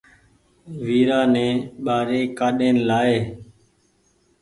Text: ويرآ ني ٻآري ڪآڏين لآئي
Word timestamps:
ويرآ 0.83 1.21
ني 1.33 1.47
ٻآري 1.83 2.21
ڪآڏين 2.37 2.75
لآئي 2.87 3.17